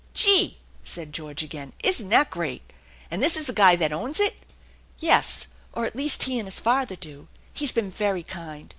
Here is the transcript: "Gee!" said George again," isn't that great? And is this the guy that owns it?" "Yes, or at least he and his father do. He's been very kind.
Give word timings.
"Gee!" 0.15 0.57
said 0.83 1.13
George 1.13 1.43
again," 1.43 1.73
isn't 1.83 2.09
that 2.09 2.31
great? 2.31 2.63
And 3.11 3.23
is 3.23 3.35
this 3.35 3.45
the 3.45 3.53
guy 3.53 3.75
that 3.75 3.93
owns 3.93 4.19
it?" 4.19 4.35
"Yes, 4.97 5.49
or 5.73 5.85
at 5.85 5.95
least 5.95 6.23
he 6.23 6.39
and 6.39 6.47
his 6.47 6.59
father 6.59 6.95
do. 6.95 7.27
He's 7.53 7.71
been 7.71 7.91
very 7.91 8.23
kind. 8.23 8.69